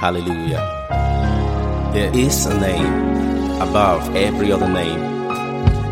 Hallelujah. 0.00 0.64
There 1.92 2.10
is 2.16 2.46
a 2.46 2.58
name 2.58 3.60
above 3.60 4.16
every 4.16 4.50
other 4.50 4.66
name, 4.66 4.98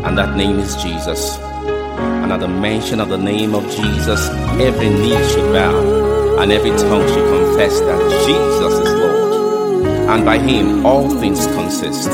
and 0.03 0.17
that 0.17 0.35
name 0.35 0.57
is 0.57 0.75
Jesus. 0.77 1.37
And 1.37 2.31
at 2.33 2.39
the 2.39 2.47
mention 2.47 3.01
of 3.01 3.09
the 3.09 3.19
name 3.19 3.53
of 3.53 3.63
Jesus, 3.69 4.27
every 4.59 4.89
knee 4.89 5.29
should 5.29 5.53
bow, 5.53 6.39
and 6.41 6.51
every 6.51 6.71
tongue 6.71 7.07
should 7.07 7.29
confess 7.29 7.79
that 7.81 8.25
Jesus 8.25 8.73
is 8.79 8.93
Lord. 8.95 9.85
And 10.09 10.25
by 10.25 10.39
Him, 10.39 10.87
all 10.87 11.07
things 11.19 11.45
consist. 11.45 12.09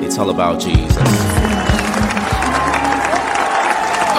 It's 0.00 0.18
all 0.18 0.30
about 0.30 0.60
Jesus. 0.60 1.27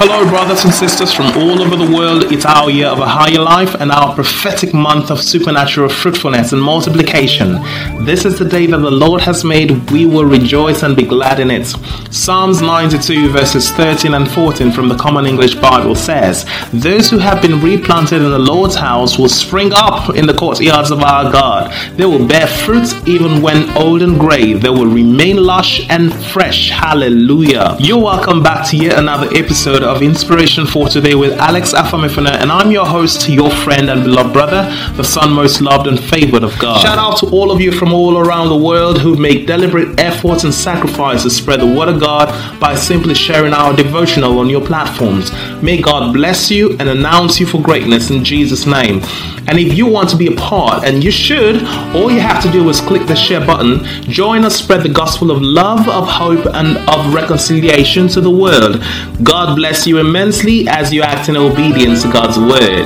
Hello, 0.02 0.24
brothers 0.30 0.64
and 0.64 0.74
sisters 0.74 1.12
from 1.12 1.26
all 1.38 1.62
over 1.62 1.76
the 1.76 1.92
world. 1.94 2.32
It's 2.32 2.46
our 2.46 2.70
year 2.70 2.88
of 2.88 3.00
a 3.00 3.06
higher 3.06 3.42
life 3.42 3.76
and 3.82 3.92
our 3.92 4.16
prophetic 4.16 4.74
month 4.74 5.12
of 5.12 5.22
supernatural 5.22 5.90
fruitfulness 5.90 6.54
and 6.54 6.62
multiplication. 6.62 7.62
This 8.06 8.24
is 8.24 8.40
the 8.40 8.46
day 8.46 8.66
that 8.68 8.78
the 8.78 8.90
Lord 8.90 9.20
has 9.20 9.44
made. 9.44 9.92
We 9.92 10.06
will 10.06 10.24
rejoice 10.24 10.84
and 10.84 10.96
be 10.96 11.04
glad 11.04 11.42
in 11.42 11.52
it. 11.52 11.66
Psalms 12.12 12.62
92, 12.62 13.30
verses 13.30 13.72
13 13.72 14.14
and 14.14 14.32
14 14.32 14.72
from 14.72 14.88
the 14.88 14.96
Common 14.96 15.26
English 15.26 15.56
Bible 15.56 15.96
says, 15.96 16.46
Those 16.72 17.10
who 17.10 17.18
have 17.18 17.42
been 17.42 17.62
replanted 17.62 18.22
in 18.22 18.32
the 18.32 18.40
Lord's 18.40 18.76
house 18.76 19.20
will 19.20 19.28
spring 19.28 19.74
up 19.74 20.16
in 20.16 20.26
the 20.26 20.34
courtyards 20.34 20.92
of 20.92 21.04
our 21.04 21.30
God. 21.30 21.74
They 21.98 22.06
will 22.06 22.26
bear 22.26 22.48
fruit 22.48 23.06
even 23.06 23.42
when 23.42 23.70
old 23.78 24.02
and 24.02 24.18
gray. 24.18 24.54
They 24.54 24.70
will 24.70 24.88
remain 24.88 25.44
lush 25.44 25.86
and 25.90 26.14
fresh. 26.28 26.70
Hallelujah. 26.70 27.76
You're 27.80 28.02
welcome 28.02 28.42
back 28.42 28.66
to 28.70 28.78
yet 28.78 28.98
another 28.98 29.28
episode 29.36 29.89
of 29.90 30.04
Inspiration 30.04 30.68
for 30.68 30.88
Today 30.88 31.16
with 31.16 31.34
Alex 31.40 31.74
Afamifuna, 31.74 32.30
and 32.42 32.52
I'm 32.52 32.70
your 32.70 32.86
host, 32.86 33.28
your 33.28 33.50
friend 33.50 33.90
and 33.90 34.04
beloved 34.04 34.32
brother, 34.32 34.64
the 34.96 35.04
son 35.04 35.34
most 35.34 35.62
loved 35.62 35.88
and 35.88 36.00
favored 36.00 36.44
of 36.44 36.58
God. 36.60 36.82
Shout 36.82 37.00
out 37.00 37.18
to 37.18 37.26
all 37.32 37.52
of 37.52 37.60
you 37.60 37.72
from 37.72 37.92
all 37.92 38.20
around 38.20 38.50
the 38.50 38.58
world 38.58 39.00
who 39.00 39.16
make 39.16 39.48
deliberate 39.48 40.00
efforts 40.00 40.44
and 40.44 40.54
sacrifice 40.54 41.24
to 41.24 41.32
spread 41.32 41.62
the 41.62 41.66
word 41.66 41.90
of 41.90 42.00
God 42.00 42.30
by 42.60 42.76
simply 42.76 43.16
sharing 43.16 43.52
our 43.52 43.76
devotional 43.76 44.38
on 44.38 44.48
your 44.48 44.64
platforms. 44.64 45.32
May 45.64 45.82
God 45.82 46.14
bless 46.14 46.52
you 46.52 46.78
and 46.78 46.88
announce 46.88 47.40
you 47.40 47.48
for 47.48 47.60
greatness 47.60 48.12
in 48.12 48.24
Jesus' 48.24 48.68
name. 48.68 49.02
And 49.48 49.58
if 49.58 49.76
you 49.76 49.88
want 49.88 50.10
to 50.10 50.16
be 50.16 50.28
a 50.28 50.36
part, 50.36 50.84
and 50.84 51.04
you 51.04 51.10
should, 51.10 51.64
all 51.96 52.12
you 52.12 52.20
have 52.20 52.44
to 52.44 52.52
do 52.52 52.70
is 52.70 52.82
click 52.82 53.08
the 53.08 53.16
share 53.16 53.44
button, 53.44 53.84
join 54.04 54.46
us 54.46 54.56
spread 54.56 54.84
the 54.84 54.90
gospel 54.90 55.32
of 55.32 55.42
love, 55.42 55.90
of 55.90 56.08
hope, 56.08 56.46
and 56.54 56.78
of 56.88 57.14
reconciliation 57.16 58.08
to 58.10 58.22
the 58.22 58.30
world. 58.30 58.84
God 59.24 59.56
bless 59.56 59.79
you 59.86 60.00
immensely 60.00 60.68
as 60.68 60.92
you 60.92 61.02
act 61.02 61.30
in 61.30 61.38
obedience 61.38 62.02
to 62.04 62.12
God's 62.12 62.38
word. 62.38 62.86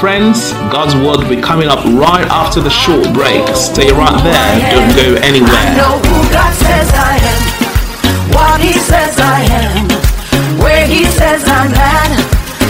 Friends, 0.00 0.52
God's 0.68 0.94
word 0.94 1.22
will 1.22 1.28
be 1.28 1.40
coming 1.40 1.68
up 1.68 1.84
right 1.84 2.26
after 2.28 2.60
the 2.60 2.70
short 2.70 3.04
break. 3.14 3.46
Stay 3.54 3.88
right 3.92 4.18
there, 4.24 4.72
don't 4.74 4.92
go 4.96 5.14
anywhere. 5.22 5.54
I 5.54 5.76
know 5.78 5.96
who 6.02 6.18
God 6.28 6.52
says 6.52 6.90
I 6.92 7.16
am, 7.22 7.40
what 8.34 8.60
He 8.60 8.72
says 8.74 9.14
I 9.18 9.46
am, 9.62 9.88
where 10.58 10.86
He 10.86 11.04
says 11.06 11.44
I'm 11.46 11.72
at. 11.72 12.18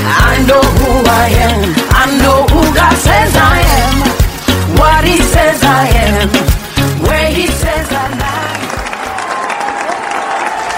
I 0.07 0.45
know 0.47 0.61
who 0.61 1.03
I 1.09 1.33
am, 1.49 1.75
I 1.97 2.05
know 2.21 2.45
who 2.53 2.63
God 2.75 2.97
says 3.01 3.33
I 3.35 3.65
am, 3.81 3.97
what 4.79 5.05
He 5.05 5.19
says 5.19 5.63
I 5.65 5.89
am, 5.89 6.29
where 7.03 7.31
He 7.33 7.47
says 7.47 7.89
I'm 7.91 8.13
at. 8.21 8.61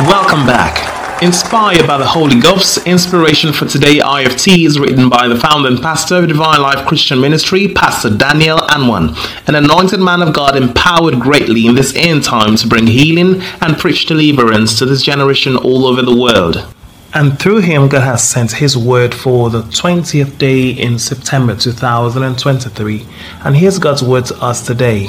Welcome 0.09 0.47
back. 0.47 0.86
Inspired 1.22 1.86
by 1.86 1.97
the 1.97 2.06
Holy 2.06 2.39
Ghost, 2.39 2.86
inspiration 2.86 3.50
for 3.50 3.64
today 3.64 4.00
IFT 4.00 4.67
is 4.67 4.78
written 4.78 5.09
by 5.09 5.27
the 5.27 5.41
founder 5.41 5.70
and 5.70 5.81
pastor 5.81 6.17
of 6.17 6.28
Divine 6.28 6.61
Life 6.61 6.86
Christian 6.86 7.22
Ministry, 7.22 7.69
Pastor 7.69 8.14
Daniel 8.14 8.59
Anwan, 8.59 9.17
an 9.48 9.55
anointed 9.55 9.98
man 9.98 10.20
of 10.20 10.34
God 10.34 10.59
empowered 10.59 11.19
greatly 11.19 11.67
in 11.67 11.75
this 11.75 11.97
end 11.97 12.22
time 12.22 12.56
to 12.56 12.69
bring 12.69 12.87
healing 12.87 13.41
and 13.62 13.78
preach 13.78 14.05
deliverance 14.05 14.78
to 14.78 14.84
this 14.84 15.03
generation 15.03 15.56
all 15.56 15.87
over 15.87 16.03
the 16.03 16.14
world. 16.14 16.66
And 17.15 17.38
through 17.38 17.60
him, 17.60 17.88
God 17.88 18.03
has 18.03 18.28
sent 18.28 18.53
his 18.53 18.76
word 18.76 19.15
for 19.15 19.49
the 19.49 19.62
20th 19.62 20.37
day 20.37 20.69
in 20.69 20.99
September 20.99 21.56
2023. 21.56 23.06
And 23.43 23.56
here's 23.56 23.78
God's 23.78 24.03
word 24.03 24.26
to 24.26 24.37
us 24.43 24.66
today 24.66 25.09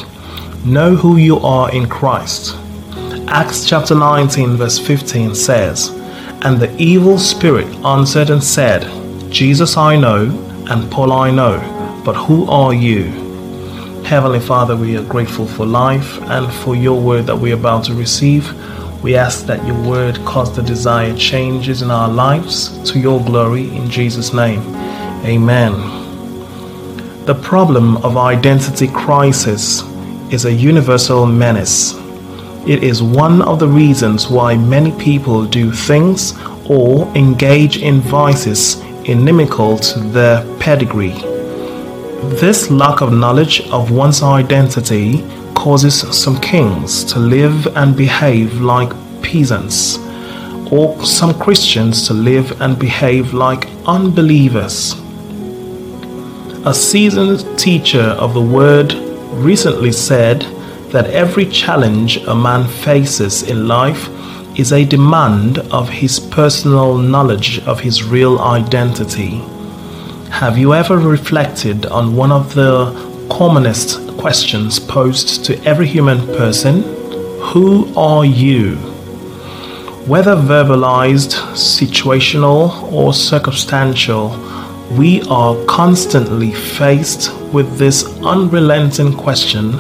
Know 0.63 0.96
who 0.96 1.17
you 1.17 1.40
are 1.40 1.69
in 1.69 1.90
Christ. 1.90 2.56
Acts 3.30 3.66
chapter 3.66 3.94
19, 3.94 4.56
verse 4.56 4.80
15 4.80 5.36
says, 5.36 5.90
And 6.44 6.60
the 6.60 6.74
evil 6.78 7.18
spirit 7.18 7.68
answered 7.86 8.30
and 8.30 8.42
said, 8.42 8.84
Jesus 9.30 9.76
I 9.76 9.98
know, 9.98 10.30
and 10.70 10.90
Paul 10.90 11.12
I 11.12 11.30
know, 11.30 11.60
but 12.06 12.14
who 12.14 12.50
are 12.50 12.74
you? 12.74 13.04
Heavenly 14.06 14.40
Father, 14.40 14.78
we 14.78 14.96
are 14.96 15.04
grateful 15.04 15.46
for 15.46 15.66
life 15.66 16.22
and 16.22 16.52
for 16.64 16.74
your 16.74 17.02
word 17.02 17.26
that 17.26 17.36
we 17.36 17.52
are 17.52 17.58
about 17.58 17.84
to 17.86 17.94
receive. 17.94 18.50
We 19.04 19.18
ask 19.18 19.46
that 19.48 19.66
your 19.68 19.80
word 19.86 20.16
cause 20.20 20.56
the 20.56 20.64
desired 20.64 21.18
changes 21.18 21.82
in 21.82 21.92
our 21.92 22.09
lives 22.09 22.82
to 22.92 22.98
your 22.98 23.22
glory 23.26 23.68
in 23.76 23.90
Jesus' 23.90 24.34
name. 24.34 24.62
Amen. 25.26 25.74
The 27.26 27.36
problem 27.36 27.98
of 27.98 28.16
identity 28.16 28.88
crisis 28.88 29.84
is 30.32 30.46
a 30.46 30.54
universal 30.54 31.26
menace. 31.26 32.06
It 32.67 32.83
is 32.83 33.01
one 33.01 33.41
of 33.44 33.59
the 33.59 33.67
reasons 33.67 34.28
why 34.28 34.57
many 34.57 34.91
people 35.00 35.45
do 35.45 35.72
things 35.72 36.33
or 36.69 37.07
engage 37.16 37.78
in 37.78 38.01
vices 38.01 38.81
inimical 39.05 39.78
to 39.78 40.00
their 40.00 40.44
pedigree. 40.57 41.16
This 42.41 42.69
lack 42.69 43.00
of 43.00 43.13
knowledge 43.13 43.61
of 43.69 43.91
one's 43.91 44.22
identity 44.22 45.23
causes 45.55 45.95
some 46.11 46.41
kings 46.41 47.05
to 47.05 47.19
live 47.19 47.67
and 47.78 47.95
behave 47.95 48.59
like 48.59 48.91
peasants, 49.22 49.97
or 50.69 51.01
some 51.05 51.39
Christians 51.39 52.05
to 52.07 52.13
live 52.13 52.61
and 52.61 52.78
behave 52.78 53.34
like 53.34 53.69
unbelievers. 53.85 54.94
A 56.66 56.73
seasoned 56.73 57.57
teacher 57.57 58.09
of 58.19 58.34
the 58.34 58.41
word 58.41 58.94
recently 59.35 59.94
said 59.94 60.45
that 60.92 61.09
every 61.09 61.46
challenge 61.46 62.18
a 62.28 62.36
man 62.36 62.68
faces 62.68 63.44
in 63.44 63.68
life 63.68 64.09
is 64.58 64.72
a 64.72 64.86
demand 64.86 65.59
of 65.72 65.90
his 65.90 66.20
personal 66.20 66.98
knowledge 66.98 67.59
of 67.68 67.80
his 67.80 68.03
real 68.03 68.40
identity. 68.40 69.38
Have 70.31 70.58
you 70.58 70.74
ever 70.74 70.97
reflected 70.97 71.86
on 71.88 72.16
one 72.16 72.31
of 72.31 72.53
the 72.53 73.28
commonest 73.30 74.08
questions 74.18 74.80
posed 74.80 75.46
to 75.46 75.62
every 75.64 75.88
human 75.88 76.26
person? 76.38 76.81
Who 77.52 77.94
are 77.96 78.26
you? 78.26 78.76
Whether 80.08 80.36
verbalized, 80.36 81.34
situational, 81.53 82.92
or 82.94 83.14
circumstantial, 83.14 84.30
we 84.97 85.22
are 85.24 85.56
constantly 85.66 86.53
faced 86.53 87.34
with 87.52 87.78
this 87.78 88.06
unrelenting 88.22 89.14
question 89.14 89.74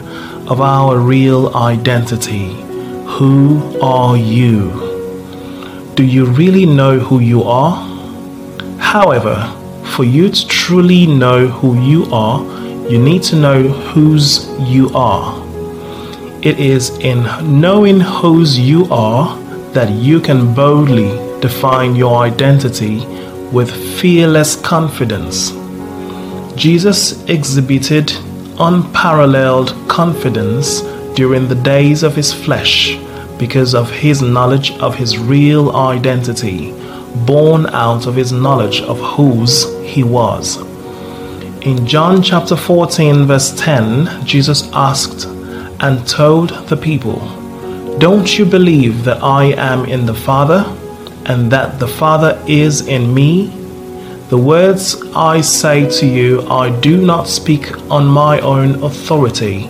of 0.49 0.61
our 0.61 0.97
real 0.97 1.55
identity. 1.55 2.53
Who 3.17 3.79
are 3.81 4.15
you? 4.15 4.71
Do 5.95 6.03
you 6.05 6.25
really 6.25 6.65
know 6.65 6.99
who 6.99 7.19
you 7.19 7.43
are? 7.43 7.75
However, 8.79 9.35
for 9.95 10.05
you 10.05 10.29
to 10.29 10.47
truly 10.47 11.05
know 11.05 11.47
who 11.47 11.81
you 11.81 12.05
are, 12.13 12.39
you 12.89 12.97
need 12.97 13.23
to 13.23 13.35
know 13.35 13.63
whose 13.67 14.47
you 14.61 14.89
are. 14.95 15.43
It 16.41 16.59
is 16.59 16.91
in 16.99 17.23
knowing 17.59 17.99
whose 17.99 18.57
you 18.57 18.85
are 18.89 19.37
that 19.73 19.89
you 19.89 20.21
can 20.21 20.53
boldly 20.53 21.09
define 21.41 21.95
your 21.95 22.21
identity 22.23 23.05
with 23.51 23.69
fearless 23.99 24.55
confidence. 24.55 25.51
Jesus 26.55 27.25
exhibited 27.25 28.13
unparalleled 28.59 29.75
confidence 29.87 30.81
during 31.15 31.47
the 31.47 31.55
days 31.55 32.03
of 32.03 32.15
his 32.15 32.33
flesh 32.33 32.97
because 33.37 33.75
of 33.75 33.89
his 33.89 34.21
knowledge 34.21 34.71
of 34.79 34.95
his 34.95 35.17
real 35.17 35.75
identity, 35.75 36.71
born 37.25 37.67
out 37.67 38.07
of 38.07 38.15
his 38.15 38.31
knowledge 38.31 38.81
of 38.81 38.99
whose 38.99 39.65
he 39.81 40.03
was. 40.03 40.57
In 41.61 41.85
John 41.85 42.21
chapter 42.21 42.55
14, 42.55 43.25
verse 43.25 43.53
10, 43.59 44.25
Jesus 44.25 44.69
asked 44.73 45.25
and 45.79 46.07
told 46.07 46.49
the 46.67 46.77
people, 46.77 47.19
Don't 47.99 48.37
you 48.37 48.45
believe 48.45 49.03
that 49.03 49.21
I 49.23 49.45
am 49.53 49.85
in 49.85 50.05
the 50.05 50.13
Father 50.13 50.63
and 51.25 51.51
that 51.51 51.79
the 51.79 51.87
Father 51.87 52.41
is 52.47 52.87
in 52.87 53.13
me? 53.13 53.56
The 54.29 54.37
words 54.37 55.01
I 55.15 55.39
say 55.39 55.89
to 55.99 56.05
you, 56.05 56.41
I 56.49 56.69
do 56.81 56.97
not 56.97 57.29
speak 57.29 57.71
on 57.89 58.05
my 58.05 58.41
own 58.41 58.83
authority. 58.83 59.69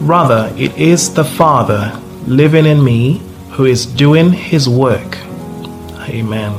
Rather, 0.00 0.50
it 0.56 0.74
is 0.78 1.12
the 1.12 1.24
Father 1.24 2.00
living 2.26 2.64
in 2.64 2.82
me 2.82 3.20
who 3.50 3.66
is 3.66 3.84
doing 3.84 4.32
his 4.32 4.66
work. 4.66 5.18
Amen. 6.08 6.54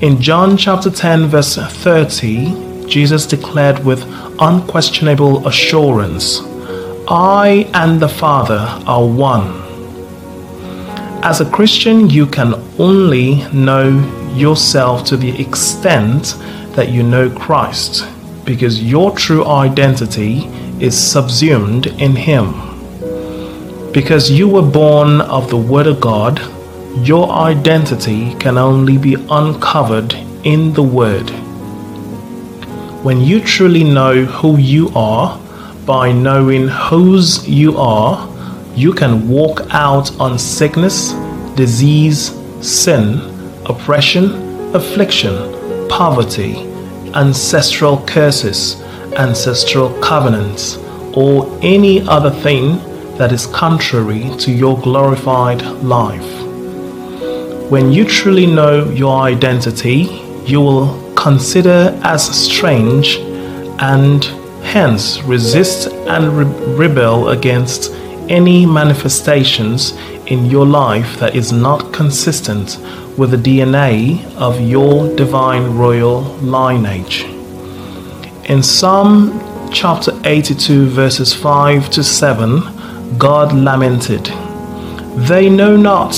In 0.00 0.22
John 0.22 0.56
chapter 0.56 0.90
10, 0.90 1.26
verse 1.26 1.56
30, 1.56 2.86
Jesus 2.86 3.26
declared 3.26 3.84
with 3.84 4.02
unquestionable 4.40 5.46
assurance, 5.46 6.40
I 7.08 7.70
and 7.74 8.00
the 8.00 8.08
Father 8.08 8.82
are 8.86 9.06
one. 9.06 9.67
As 11.22 11.40
a 11.40 11.50
Christian, 11.50 12.08
you 12.08 12.26
can 12.26 12.54
only 12.78 13.42
know 13.52 13.88
yourself 14.34 15.04
to 15.06 15.16
the 15.16 15.40
extent 15.40 16.36
that 16.76 16.90
you 16.90 17.02
know 17.02 17.28
Christ, 17.28 18.06
because 18.44 18.80
your 18.82 19.10
true 19.10 19.44
identity 19.44 20.44
is 20.78 20.96
subsumed 20.96 21.88
in 21.88 22.14
Him. 22.14 22.52
Because 23.92 24.30
you 24.30 24.48
were 24.48 24.62
born 24.62 25.20
of 25.22 25.50
the 25.50 25.56
Word 25.56 25.88
of 25.88 26.00
God, 26.00 26.40
your 27.04 27.28
identity 27.30 28.34
can 28.36 28.56
only 28.56 28.96
be 28.96 29.14
uncovered 29.28 30.14
in 30.44 30.72
the 30.72 30.84
Word. 30.84 31.28
When 33.02 33.20
you 33.20 33.40
truly 33.40 33.82
know 33.82 34.24
who 34.24 34.56
you 34.56 34.90
are, 34.94 35.36
by 35.84 36.12
knowing 36.12 36.68
whose 36.68 37.48
you 37.48 37.76
are, 37.76 38.27
you 38.78 38.92
can 38.92 39.28
walk 39.28 39.62
out 39.70 40.08
on 40.20 40.38
sickness, 40.38 41.10
disease, 41.56 42.30
sin, 42.62 43.18
oppression, 43.66 44.26
affliction, 44.72 45.34
poverty, 45.88 46.58
ancestral 47.16 47.98
curses, 48.06 48.80
ancestral 49.16 49.90
covenants, 50.00 50.76
or 51.16 51.58
any 51.60 52.02
other 52.02 52.30
thing 52.30 52.76
that 53.16 53.32
is 53.32 53.46
contrary 53.46 54.30
to 54.38 54.52
your 54.52 54.80
glorified 54.80 55.60
life. 55.82 56.30
When 57.72 57.90
you 57.90 58.04
truly 58.04 58.46
know 58.46 58.88
your 58.90 59.22
identity, 59.22 60.22
you 60.46 60.60
will 60.60 61.14
consider 61.14 61.98
as 62.04 62.24
strange 62.24 63.16
and 63.80 64.24
hence 64.62 65.20
resist 65.22 65.88
and 65.88 66.38
re- 66.38 66.76
rebel 66.76 67.30
against 67.30 67.97
any 68.28 68.66
manifestations 68.66 69.92
in 70.26 70.46
your 70.46 70.66
life 70.66 71.18
that 71.18 71.34
is 71.34 71.52
not 71.52 71.92
consistent 71.92 72.78
with 73.18 73.30
the 73.30 73.36
DNA 73.36 74.24
of 74.36 74.60
your 74.60 75.14
divine 75.16 75.76
royal 75.76 76.22
lineage. 76.36 77.24
In 78.48 78.62
Psalm 78.62 79.40
chapter 79.72 80.12
82, 80.24 80.86
verses 80.88 81.34
5 81.34 81.90
to 81.90 82.04
7, 82.04 83.18
God 83.18 83.52
lamented, 83.52 84.24
They 85.26 85.50
know 85.50 85.76
not, 85.76 86.14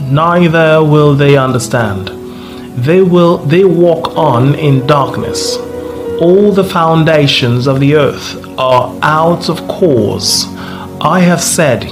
neither 0.00 0.84
will 0.84 1.14
they 1.14 1.36
understand. 1.36 2.08
They 2.76 3.02
will 3.02 3.38
they 3.38 3.64
walk 3.64 4.16
on 4.16 4.54
in 4.56 4.86
darkness. 4.86 5.56
All 6.20 6.52
the 6.52 6.64
foundations 6.64 7.66
of 7.66 7.80
the 7.80 7.94
earth 7.94 8.44
are 8.58 8.98
out 9.02 9.48
of 9.48 9.66
course. 9.68 10.46
I 11.06 11.20
have 11.20 11.42
said, 11.42 11.84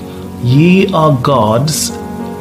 Ye 0.42 0.90
are 0.94 1.14
gods, 1.20 1.90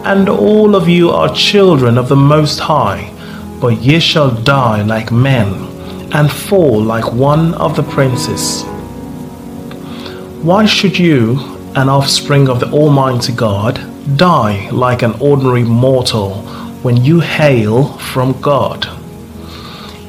and 0.06 0.30
all 0.30 0.74
of 0.74 0.88
you 0.88 1.10
are 1.10 1.36
children 1.36 1.98
of 1.98 2.08
the 2.08 2.16
Most 2.16 2.60
High, 2.60 3.14
but 3.60 3.82
ye 3.82 4.00
shall 4.00 4.32
die 4.32 4.82
like 4.82 5.12
men, 5.12 5.54
and 6.14 6.32
fall 6.32 6.82
like 6.82 7.12
one 7.12 7.56
of 7.56 7.76
the 7.76 7.84
princes. 7.84 8.64
Why 10.46 10.66
should 10.66 10.98
you, 10.98 11.42
an 11.76 11.90
offspring 11.90 12.48
of 12.48 12.62
the 12.62 12.72
Almighty 12.72 13.34
God, 13.34 13.76
die 14.18 14.70
like 14.70 15.02
an 15.02 15.16
ordinary 15.20 15.64
mortal 15.64 16.36
when 16.84 16.96
you 16.96 17.20
hail 17.20 17.98
from 17.98 18.40
God? 18.40 18.88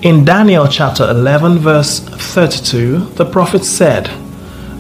In 0.03 0.25
Daniel 0.25 0.69
chapter 0.69 1.11
11, 1.11 1.59
verse 1.59 1.99
32, 1.99 3.07
the 3.17 3.25
prophet 3.25 3.65
said, 3.65 4.22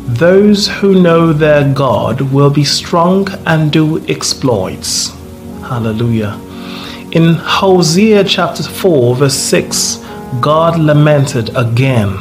Those 0.06 0.66
who 0.66 1.00
know 1.00 1.32
their 1.32 1.72
God 1.72 2.20
will 2.20 2.50
be 2.50 2.64
strong 2.64 3.28
and 3.46 3.70
do 3.70 4.04
exploits. 4.08 5.10
Hallelujah. 5.60 6.40
In 7.12 7.34
Hosea 7.34 8.24
chapter 8.24 8.64
4, 8.64 9.14
verse 9.14 9.34
6, 9.34 10.04
God 10.40 10.78
lamented 10.78 11.56
again, 11.56 12.18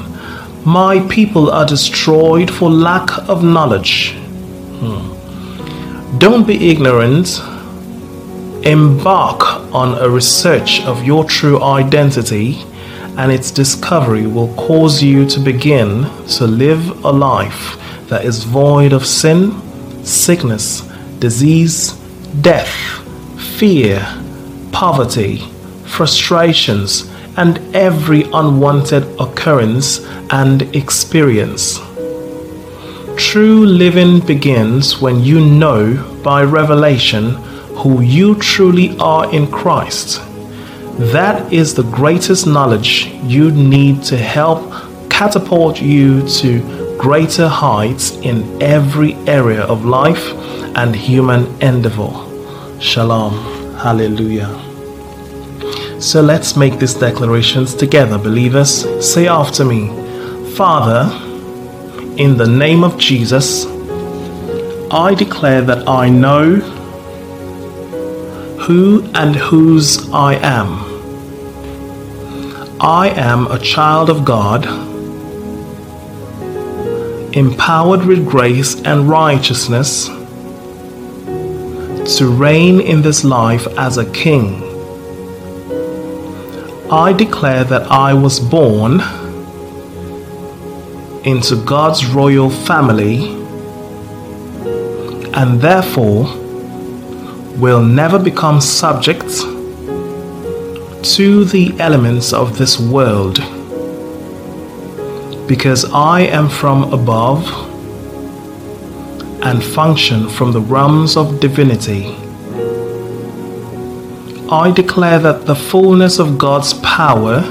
My 0.64 1.06
people 1.10 1.50
are 1.50 1.66
destroyed 1.66 2.52
for 2.52 2.70
lack 2.70 3.28
of 3.28 3.44
knowledge. 3.44 4.14
Hmm. 4.80 6.20
Don't 6.20 6.46
be 6.46 6.70
ignorant. 6.70 7.40
Embark 8.64 9.42
on 9.74 9.98
a 9.98 10.08
research 10.08 10.82
of 10.82 11.04
your 11.04 11.24
true 11.24 11.64
identity, 11.64 12.64
and 13.18 13.32
its 13.32 13.52
discovery 13.52 14.28
will 14.28 14.54
cause 14.56 15.04
you 15.04 15.26
to 15.28 15.40
begin 15.40 16.04
to 16.28 16.48
live 16.48 17.04
a 17.04 17.12
life 17.12 17.78
that 18.08 18.26
is 18.26 18.44
void 18.44 18.94
of 18.94 19.06
sin, 19.06 19.62
sickness, 20.04 20.82
disease, 21.20 21.94
death, 22.42 22.74
fear, 23.58 24.00
poverty, 24.72 25.38
frustrations, 25.86 27.10
and 27.38 27.60
every 27.76 28.24
unwanted 28.34 29.04
occurrence 29.20 30.06
and 30.32 30.64
experience. 30.76 31.80
True 33.18 33.66
living 33.66 34.20
begins 34.26 35.02
when 35.02 35.20
you 35.20 35.40
know 35.40 36.22
by 36.24 36.44
revelation 36.44 37.36
who 37.76 38.02
you 38.02 38.36
truly 38.36 38.98
are 39.00 39.34
in 39.34 39.50
Christ. 39.50 40.22
That 40.98 41.52
is 41.52 41.74
the 41.74 41.84
greatest 41.84 42.46
knowledge 42.48 43.08
you 43.24 43.52
need 43.52 44.04
to 44.04 44.18
help 44.18 44.72
catapult 45.10 45.82
you 45.82 46.28
to 46.28 46.98
greater 46.98 47.48
heights 47.48 48.18
in 48.18 48.62
every 48.62 49.14
area 49.28 49.62
of 49.62 49.86
life 49.86 50.34
and 50.76 50.96
human 50.96 51.46
endeavor. 51.62 52.12
Shalom. 52.80 53.34
Hallelujah. 53.76 54.50
So 56.00 56.22
let's 56.22 56.56
make 56.56 56.80
these 56.80 56.96
declarations 56.96 57.76
together, 57.76 58.18
believers. 58.18 58.86
Say 59.06 59.28
after 59.28 59.64
me 59.66 59.88
Father, 60.56 61.10
in 62.18 62.38
the 62.38 62.46
name 62.46 62.84
of 62.84 62.98
Jesus, 62.98 63.66
I 64.92 65.16
declare 65.16 65.62
that 65.62 65.88
I 65.88 66.10
know 66.10 66.60
who 68.62 69.04
and 69.16 69.36
whose 69.36 70.08
I 70.12 70.36
am. 70.36 70.92
I 72.80 73.10
am 73.10 73.48
a 73.48 73.58
child 73.58 74.10
of 74.12 74.24
God, 74.24 74.66
empowered 77.36 78.06
with 78.06 78.30
grace 78.30 78.80
and 78.84 79.10
righteousness 79.10 80.08
to 82.18 82.28
reign 82.28 82.80
in 82.82 83.02
this 83.02 83.24
life 83.24 83.66
as 83.80 83.98
a 83.98 84.12
king. 84.12 84.62
I 86.92 87.14
declare 87.14 87.64
that 87.64 87.84
I 87.90 88.14
was 88.14 88.40
born 88.40 89.02
into 91.26 91.56
God's 91.66 92.06
royal 92.06 92.52
family 92.52 93.34
and 95.34 95.60
therefore 95.62 96.41
will 97.58 97.84
never 97.84 98.18
become 98.18 98.62
subject 98.62 99.30
to 101.04 101.46
the 101.46 101.76
elements 101.80 102.32
of 102.34 102.58
this 102.58 102.80
world 102.80 103.40
because 105.48 105.86
I 105.92 106.22
am 106.22 106.48
from 106.48 106.94
above 106.94 107.46
and 109.44 109.64
function 109.64 110.30
from 110.30 110.52
the 110.52 110.62
realms 110.62 111.18
of 111.18 111.40
divinity. 111.40 112.16
I 114.50 114.72
declare 114.76 115.20
that 115.20 115.46
the 115.46 115.56
fullness 115.56 116.20
of 116.20 116.38
God's 116.38 116.74
power 116.76 117.44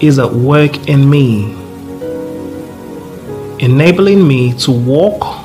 is 0.00 0.18
at 0.18 0.32
work 0.32 0.88
in 0.88 1.08
me, 1.08 1.52
enabling 3.58 4.26
me 4.26 4.52
to 4.54 4.72
walk 4.72 5.41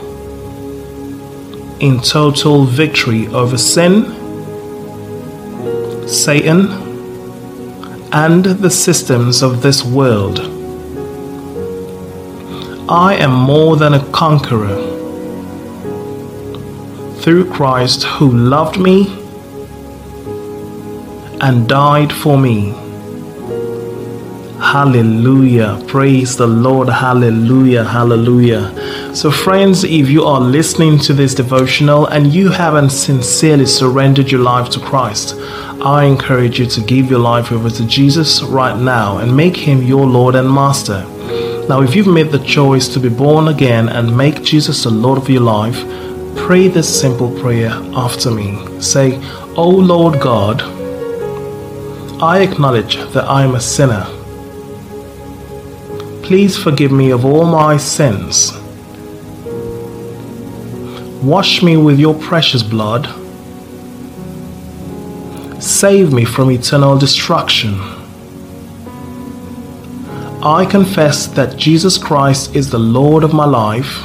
in 1.79 1.99
total 2.01 2.65
victory 2.65 3.27
over 3.27 3.57
sin, 3.57 4.05
Satan, 6.07 6.87
and 8.11 8.45
the 8.45 8.69
systems 8.69 9.41
of 9.43 9.61
this 9.61 9.83
world. 9.83 10.39
I 12.89 13.15
am 13.15 13.31
more 13.33 13.75
than 13.75 13.93
a 13.93 14.11
conqueror 14.11 14.77
through 17.19 17.51
Christ 17.51 18.03
who 18.03 18.31
loved 18.31 18.79
me 18.79 19.07
and 21.41 21.67
died 21.67 22.11
for 22.11 22.37
me. 22.37 22.73
Hallelujah. 24.59 25.79
Praise 25.87 26.35
the 26.37 26.47
Lord. 26.47 26.89
Hallelujah. 26.89 27.83
Hallelujah. 27.83 28.71
So, 29.17 29.31
friends, 29.31 29.83
if 29.83 30.11
you 30.11 30.25
are 30.25 30.39
listening 30.39 30.99
to 30.99 31.11
this 31.11 31.33
devotional 31.33 32.05
and 32.05 32.31
you 32.31 32.49
haven't 32.51 32.91
sincerely 32.91 33.65
surrendered 33.65 34.29
your 34.29 34.41
life 34.41 34.69
to 34.69 34.79
Christ, 34.79 35.33
I 35.83 36.03
encourage 36.03 36.59
you 36.59 36.67
to 36.67 36.81
give 36.81 37.09
your 37.09 37.17
life 37.17 37.51
over 37.51 37.71
to 37.71 37.87
Jesus 37.87 38.43
right 38.43 38.79
now 38.79 39.17
and 39.17 39.35
make 39.35 39.57
him 39.57 39.81
your 39.81 40.05
Lord 40.05 40.35
and 40.35 40.47
Master. 40.47 41.03
Now, 41.67 41.81
if 41.81 41.95
you've 41.95 42.05
made 42.05 42.29
the 42.29 42.45
choice 42.45 42.87
to 42.89 42.99
be 42.99 43.09
born 43.09 43.47
again 43.47 43.89
and 43.89 44.15
make 44.15 44.43
Jesus 44.43 44.83
the 44.83 44.91
Lord 44.91 45.17
of 45.17 45.27
your 45.31 45.41
life, 45.41 45.79
pray 46.35 46.67
this 46.67 47.01
simple 47.01 47.31
prayer 47.41 47.71
after 47.95 48.29
me. 48.29 48.79
Say, 48.79 49.17
O 49.55 49.67
Lord 49.67 50.21
God, 50.21 50.61
I 52.21 52.43
acknowledge 52.43 52.97
that 53.13 53.23
I 53.23 53.45
am 53.45 53.55
a 53.55 53.59
sinner. 53.59 54.05
Please 56.21 56.55
forgive 56.55 56.91
me 56.91 57.09
of 57.09 57.25
all 57.25 57.47
my 57.47 57.77
sins. 57.77 58.51
Wash 61.23 61.63
me 61.63 61.77
with 61.77 61.99
your 61.99 62.13
precious 62.13 62.61
blood. 62.61 63.07
Save 65.61 66.13
me 66.13 66.25
from 66.25 66.51
eternal 66.51 66.97
destruction. 66.97 67.79
I 70.43 70.67
confess 70.69 71.25
that 71.25 71.57
Jesus 71.57 71.97
Christ 71.97 72.55
is 72.55 72.69
the 72.69 72.77
Lord 72.77 73.23
of 73.23 73.33
my 73.33 73.45
life, 73.45 74.03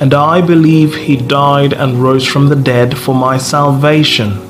and 0.00 0.12
I 0.12 0.40
believe 0.40 0.96
He 0.96 1.16
died 1.16 1.72
and 1.72 2.02
rose 2.02 2.26
from 2.26 2.48
the 2.48 2.56
dead 2.56 2.98
for 2.98 3.14
my 3.14 3.38
salvation. 3.38 4.42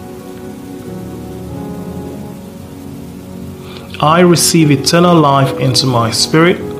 I 4.00 4.20
receive 4.20 4.70
eternal 4.70 5.14
life 5.14 5.58
into 5.60 5.86
my 5.86 6.10
spirit. 6.10 6.75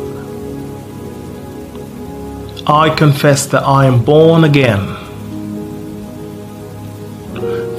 I 2.69 2.95
confess 2.97 3.47
that 3.47 3.63
I 3.63 3.87
am 3.87 4.05
born 4.05 4.45
again. 4.45 4.97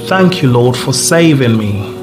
Thank 0.08 0.42
you, 0.42 0.50
Lord, 0.50 0.78
for 0.78 0.94
saving 0.94 1.58
me 1.58 1.98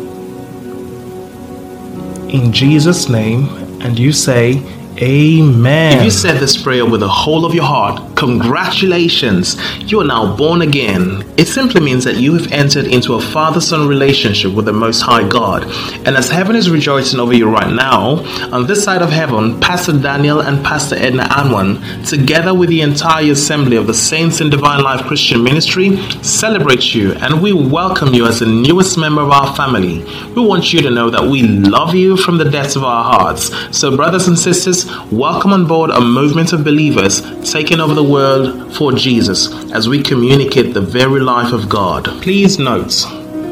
in 2.35 2.53
Jesus' 2.53 3.09
name, 3.09 3.49
and 3.81 3.99
you 3.99 4.13
say, 4.13 4.61
Amen. 4.99 5.99
If 5.99 6.05
you 6.05 6.11
said 6.11 6.41
this 6.41 6.61
prayer 6.61 6.85
with 6.85 7.01
the 7.01 7.09
whole 7.09 7.45
of 7.45 7.55
your 7.55 7.65
heart, 7.65 8.14
congratulations, 8.17 9.57
you 9.81 10.01
are 10.01 10.05
now 10.05 10.37
born 10.37 10.63
again. 10.63 11.23
It 11.37 11.47
simply 11.47 11.81
means 11.81 12.05
that 12.05 12.17
you 12.17 12.35
have 12.35 12.51
entered 12.53 12.87
into 12.87 13.15
a 13.15 13.21
father 13.21 13.61
son 13.61 13.89
relationship 13.89 14.53
with 14.55 14.67
the 14.67 14.73
Most 14.73 15.01
High 15.01 15.27
God. 15.29 15.65
And 16.07 16.17
as 16.17 16.31
heaven 16.31 16.57
is 16.57 16.71
rejoicing 16.71 17.21
over 17.21 17.35
you 17.35 17.51
right 17.51 17.73
now, 17.73 18.25
on 18.53 18.67
this 18.67 18.85
side 18.85 19.03
of 19.03 19.11
heaven, 19.11 19.61
Pastor 19.61 19.99
Daniel 19.99 20.41
and 20.41 20.65
Pastor 20.65 20.97
Edna 20.97 21.25
Anwan, 21.25 22.09
together 22.09 22.55
with 22.55 22.69
the 22.69 22.83
entire 22.83 23.33
assembly 23.33 23.77
of 23.77 23.87
the 23.87 23.95
Saints 23.95 24.41
in 24.41 24.51
Divine 24.51 24.83
Life 24.83 25.07
Christian 25.07 25.43
Ministry, 25.43 25.97
celebrate 26.23 26.95
you 26.95 27.13
and 27.15 27.43
we 27.43 27.53
welcome 27.53 28.15
you 28.15 28.27
as 28.27 28.41
the 28.41 28.47
newest 28.47 28.97
member 28.99 29.23
of 29.23 29.31
our 29.31 29.55
family. 29.57 30.05
We 30.35 30.47
want 30.47 30.73
you 30.73 30.81
to 30.83 30.91
know 30.91 31.11
that 31.11 31.25
we 31.25 31.43
love 31.43 31.95
you 31.95 32.17
from 32.17 32.39
the 32.39 32.45
depths 32.45 32.77
of 32.77 32.85
our 32.85 33.05
hearts. 33.05 33.51
So, 33.77 33.97
brothers 33.97 34.29
and 34.29 34.39
sisters, 34.39 34.87
welcome 35.11 35.53
on 35.53 35.67
board 35.67 35.91
a 35.91 36.01
movement 36.01 36.53
of 36.53 36.65
believers 36.65 37.23
taking 37.51 37.81
over 37.81 37.95
the 37.95 38.04
world 38.09 38.77
for 38.77 38.93
Jesus 38.93 39.53
as 39.73 39.89
we 39.89 40.03
communicate 40.03 40.75
the 40.75 40.81
very 40.81 41.21
life 41.21 41.53
of 41.53 41.69
God. 41.69 42.05
Please 42.23 42.59
note, 42.59 43.07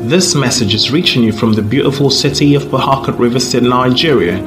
this 0.09 0.35
message 0.35 0.75
is 0.75 0.91
reaching 0.91 1.23
you 1.23 1.33
from 1.33 1.53
the 1.53 1.63
beautiful 1.63 2.11
city 2.11 2.55
of 2.55 2.69
Port 2.71 3.09
River 3.19 3.41
State, 3.41 3.63
Nigeria. 3.63 4.43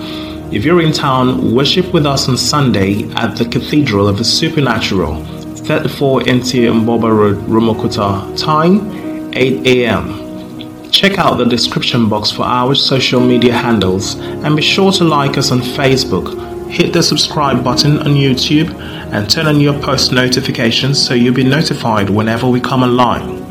If 0.51 0.63
you're 0.63 0.81
in 0.81 0.91
town, 0.91 1.53
worship 1.53 1.93
with 1.93 2.05
us 2.05 2.29
on 2.29 2.37
Sunday 2.37 3.09
at 3.13 3.35
the 3.35 3.45
Cathedral 3.45 4.07
of 4.07 4.17
the 4.17 4.23
Supernatural, 4.23 5.23
34 5.65 6.21
NT 6.21 6.51
Mboba 6.71 7.09
Road, 7.17 7.37
Rumuokwuta. 7.47 8.37
Time 8.37 9.33
8 9.33 9.67
a.m. 9.67 10.89
Check 10.91 11.17
out 11.17 11.37
the 11.37 11.45
description 11.45 12.07
box 12.07 12.31
for 12.31 12.43
our 12.43 12.75
social 12.75 13.19
media 13.19 13.53
handles 13.53 14.15
and 14.15 14.55
be 14.55 14.61
sure 14.61 14.91
to 14.93 15.03
like 15.03 15.37
us 15.37 15.51
on 15.51 15.59
Facebook 15.59 16.54
hit 16.75 16.91
the 16.91 17.01
subscribe 17.01 17.63
button 17.63 17.99
on 17.99 18.15
YouTube 18.15 18.69
and 19.13 19.29
turn 19.29 19.47
on 19.47 19.61
your 19.61 19.79
post 19.81 20.11
notifications 20.11 21.01
so 21.01 21.13
you'll 21.13 21.33
be 21.33 21.43
notified 21.43 22.09
whenever 22.09 22.49
we 22.49 22.59
come 22.59 22.83
online. 22.83 23.41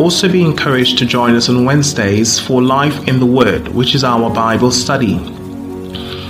Also, 0.00 0.28
be 0.28 0.42
encouraged 0.42 0.98
to 0.98 1.06
join 1.06 1.36
us 1.36 1.48
on 1.48 1.64
Wednesdays 1.64 2.40
for 2.40 2.60
Life 2.60 3.06
in 3.06 3.20
the 3.20 3.26
Word, 3.26 3.68
which 3.68 3.94
is 3.94 4.02
our 4.02 4.28
Bible 4.34 4.72
study. 4.72 5.39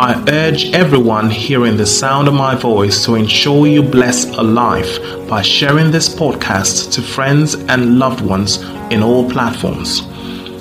I 0.00 0.24
urge 0.28 0.72
everyone 0.74 1.28
hearing 1.28 1.76
the 1.76 1.84
sound 1.84 2.28
of 2.28 2.34
my 2.34 2.54
voice 2.54 3.04
to 3.04 3.16
ensure 3.16 3.66
you 3.66 3.82
bless 3.82 4.26
a 4.26 4.42
life 4.44 5.00
by 5.28 5.42
sharing 5.42 5.90
this 5.90 6.08
podcast 6.08 6.92
to 6.92 7.02
friends 7.02 7.54
and 7.54 7.98
loved 7.98 8.20
ones 8.20 8.58
in 8.92 9.02
all 9.02 9.28
platforms. 9.28 10.02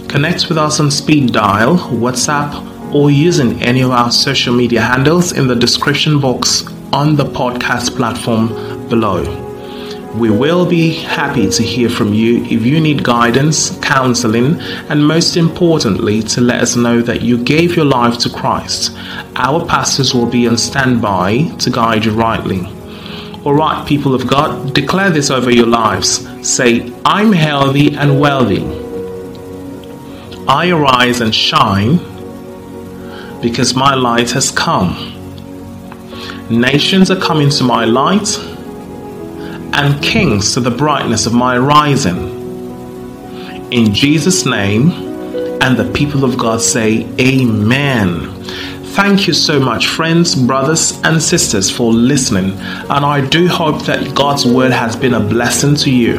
Connect 0.10 0.50
with 0.50 0.58
us 0.58 0.79
on 0.79 0.89
speed 0.89 1.34
dial, 1.34 1.77
WhatsApp, 1.77 2.91
or 2.91 3.12
using 3.12 3.62
any 3.62 3.82
of 3.82 3.91
our 3.91 4.10
social 4.10 4.56
media 4.56 4.82
handles 4.82 5.34
in 5.34 5.46
the 5.46 5.56
description 5.56 6.20
box 6.20 6.65
on 6.91 7.15
the 7.15 7.25
podcast 7.25 7.96
platform 7.96 8.48
below. 8.89 9.47
We 10.17 10.31
will 10.31 10.65
be 10.65 10.93
happy 10.95 11.47
to 11.47 11.62
hear 11.62 11.89
from 11.89 12.12
you 12.12 12.43
if 12.45 12.65
you 12.65 12.79
need 12.79 13.03
guidance, 13.03 13.77
counseling, 13.81 14.59
and 14.89 15.05
most 15.05 15.38
importantly, 15.38 16.24
to 16.24 16.41
let 16.41 16.59
us 16.59 16.75
know 16.75 17.03
that 17.03 17.21
you 17.21 17.38
gave 17.43 17.75
your 17.75 17.86
life 17.86 18.17
to 18.19 18.29
Christ. 18.31 18.97
Our 19.36 19.63
pastors 19.63 20.15
will 20.15 20.25
be 20.25 20.47
on 20.47 20.57
standby 20.57 21.43
to 21.59 21.69
guide 21.69 22.05
you 22.05 22.13
rightly. 22.13 22.65
All 23.45 23.53
right, 23.53 23.88
people 23.88 24.15
of 24.15 24.25
God, 24.25 24.74
declare 24.74 25.12
this 25.12 25.29
over 25.29 25.51
your 25.51 25.67
lives. 25.67 26.27
Say, 26.41 26.91
I'm 27.05 27.31
healthy 27.31 27.95
and 27.95 28.19
wealthy. 28.19 28.65
I 30.47 30.69
arise 30.69 31.21
and 31.21 31.33
shine 31.33 31.97
because 33.39 33.75
my 33.75 33.93
light 33.93 34.31
has 34.31 34.50
come. 34.50 35.13
Nations 36.50 37.12
are 37.12 37.19
coming 37.19 37.51
to 37.51 37.63
my 37.63 37.86
light 37.86 38.57
and 39.77 40.01
kings 40.03 40.55
to 40.55 40.60
the 40.60 40.72
brightness 40.72 41.27
of 41.27 41.34
my 41.34 41.57
rising. 41.57 42.36
In 43.72 43.93
Jesus' 43.93 44.43
name, 44.46 44.89
and 45.62 45.77
the 45.77 45.91
people 45.93 46.24
of 46.24 46.38
God 46.38 46.62
say, 46.62 47.07
Amen. 47.19 48.34
Thank 48.96 49.27
you 49.27 49.34
so 49.34 49.60
much, 49.60 49.86
friends, 49.88 50.34
brothers, 50.34 51.00
and 51.03 51.22
sisters, 51.22 51.69
for 51.69 51.93
listening. 51.93 52.51
And 52.89 53.05
I 53.05 53.22
do 53.27 53.48
hope 53.48 53.86
that 53.86 54.15
God's 54.15 54.48
word 54.48 54.72
has 54.72 54.96
been 54.96 55.13
a 55.13 55.19
blessing 55.19 55.75
to 55.75 55.91
you. 55.91 56.17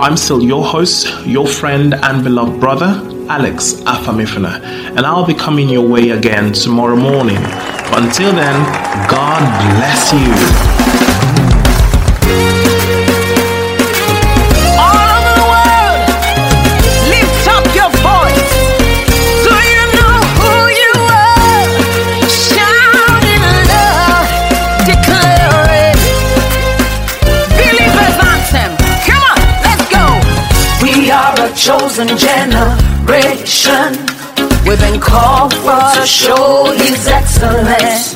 I'm 0.00 0.16
still 0.16 0.42
your 0.42 0.64
host, 0.64 1.24
your 1.24 1.46
friend, 1.46 1.94
and 1.94 2.24
beloved 2.24 2.58
brother, 2.58 3.00
Alex 3.28 3.74
Afamifuna, 3.82 4.60
and 4.96 5.00
I'll 5.00 5.26
be 5.26 5.34
coming 5.34 5.68
your 5.68 5.86
way 5.86 6.10
again 6.10 6.52
tomorrow 6.52 6.96
morning. 6.96 7.36
Until 7.36 8.32
then, 8.32 8.64
God 9.08 9.40
bless 9.76 10.12
you. 10.12 10.77
Chosen 31.98 32.16
generation. 32.16 33.90
We've 34.64 34.78
been 34.78 35.00
called 35.00 35.52
for 35.52 35.80
to 35.98 36.06
show 36.06 36.70
His 36.76 37.08
excellence. 37.08 38.14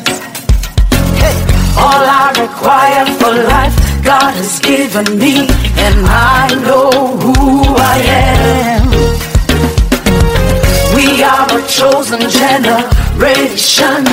Hey, 1.19 1.35
all 1.77 2.05
I 2.07 2.31
require 2.39 3.07
for 3.19 3.35
life, 3.51 3.75
God 4.05 4.35
has 4.35 4.61
given 4.61 5.19
me, 5.19 5.49
and 5.83 6.07
I 6.07 6.55
know 6.63 6.91
who 7.19 7.75
I 7.75 7.99
am. 8.07 8.89
We 10.95 11.25
are 11.25 11.51
a 11.51 11.67
chosen 11.67 12.21
generation. 12.31 14.05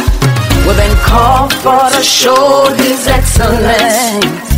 We've 0.66 0.78
been 0.78 0.98
called 1.06 1.54
for 1.62 1.90
to 1.96 2.02
show 2.02 2.74
His 2.74 3.08
excellence. 3.08 4.50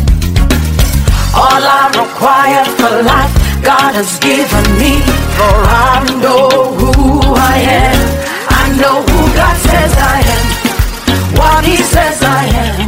All 1.34 1.62
I 1.68 1.92
require 2.00 2.64
for 2.64 3.02
life 3.02 3.41
God 3.62 3.94
has 3.94 4.18
given 4.18 4.66
me, 4.78 4.98
for 5.38 5.56
I 5.70 6.02
know 6.20 6.48
who 6.74 7.20
I 7.34 7.56
am. 7.86 8.00
I 8.60 8.64
know 8.80 8.96
who 9.02 9.20
God 9.34 9.56
says 9.56 9.92
I 9.96 10.18
am, 10.36 10.46
what 11.38 11.64
He 11.64 11.76
says 11.76 12.22
I 12.22 12.44
am. 12.46 12.81